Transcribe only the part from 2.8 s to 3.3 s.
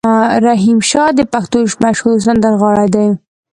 دی.